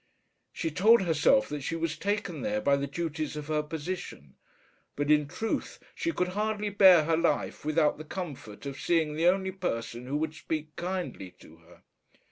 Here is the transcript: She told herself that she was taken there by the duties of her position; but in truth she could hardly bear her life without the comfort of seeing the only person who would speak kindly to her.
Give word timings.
She 0.51 0.71
told 0.71 1.03
herself 1.03 1.47
that 1.49 1.61
she 1.61 1.75
was 1.75 1.95
taken 1.95 2.41
there 2.41 2.59
by 2.59 2.75
the 2.75 2.87
duties 2.87 3.35
of 3.37 3.45
her 3.49 3.61
position; 3.61 4.33
but 4.95 5.11
in 5.11 5.27
truth 5.27 5.77
she 5.93 6.11
could 6.11 6.29
hardly 6.29 6.71
bear 6.71 7.03
her 7.03 7.15
life 7.15 7.63
without 7.63 7.99
the 7.99 8.03
comfort 8.03 8.65
of 8.65 8.81
seeing 8.81 9.13
the 9.13 9.27
only 9.27 9.51
person 9.51 10.07
who 10.07 10.17
would 10.17 10.33
speak 10.33 10.75
kindly 10.75 11.29
to 11.41 11.57
her. 11.57 11.83